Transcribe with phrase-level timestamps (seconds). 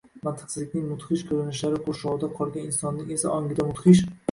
[0.27, 4.05] Mantiqsizlikning mudhish ko‘rinishlari qurshovida qolgan insonning esa ongida mudhish–